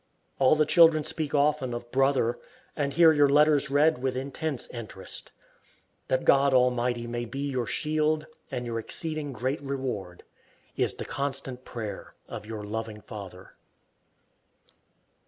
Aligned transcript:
All 0.39 0.55
the 0.55 0.65
children 0.65 1.03
speak 1.03 1.35
often 1.35 1.75
of 1.75 1.91
"brother," 1.91 2.39
and 2.75 2.91
hear 2.91 3.13
your 3.13 3.29
letters 3.29 3.69
read 3.69 3.99
with 3.99 4.17
intense 4.17 4.67
interest. 4.71 5.31
That 6.07 6.25
God 6.25 6.55
Almighty 6.55 7.05
may 7.05 7.23
be 7.25 7.47
your 7.51 7.67
shield 7.67 8.25
and 8.49 8.65
your 8.65 8.79
exceeding 8.79 9.31
great 9.31 9.61
reward, 9.61 10.23
is 10.75 10.95
the 10.95 11.05
constant 11.05 11.65
prayer 11.65 12.15
of 12.27 12.47
your 12.47 12.63
loving 12.63 13.01
father. 13.01 13.53